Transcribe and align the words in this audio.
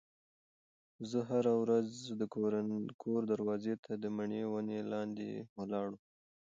زه 1.09 1.19
هره 1.29 1.53
ورځ 1.63 1.89
د 2.19 2.91
کور 3.03 3.21
دروازې 3.31 3.73
ته 3.83 3.91
د 4.03 4.05
مڼې 4.17 4.41
ونې 4.51 4.79
لاندې 4.91 5.29
ولاړه 5.59 5.97
وم. 5.97 6.01